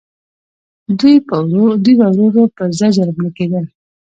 [0.99, 3.65] دوی به ورو ورو په زجر مړه کېدل.